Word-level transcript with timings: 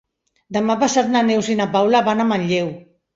Demà 0.55 0.75
passat 0.83 1.11
na 1.15 1.21
Neus 1.27 1.49
i 1.55 1.57
na 1.59 1.67
Paula 1.75 2.01
van 2.09 2.25
a 2.25 2.25
Manlleu. 2.31 2.73